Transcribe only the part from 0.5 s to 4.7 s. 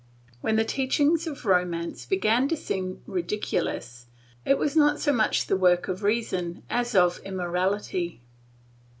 the teachings of romance began to seem ridiculous, it